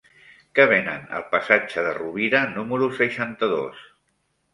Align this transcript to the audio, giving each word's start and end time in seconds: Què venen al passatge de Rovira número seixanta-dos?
Què 0.59 0.63
venen 0.69 1.03
al 1.17 1.25
passatge 1.33 1.83
de 1.87 1.91
Rovira 1.97 2.41
número 2.55 2.87
seixanta-dos? 3.01 3.85